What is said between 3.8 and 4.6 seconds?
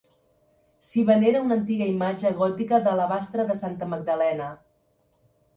Magdalena.